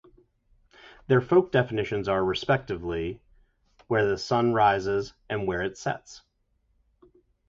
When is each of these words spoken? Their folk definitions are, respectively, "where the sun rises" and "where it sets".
Their 1.05 1.21
folk 1.21 1.51
definitions 1.51 2.07
are, 2.07 2.25
respectively, 2.25 3.21
"where 3.85 4.07
the 4.07 4.17
sun 4.17 4.51
rises" 4.51 5.13
and 5.29 5.45
"where 5.45 5.61
it 5.61 5.77
sets". 5.77 6.23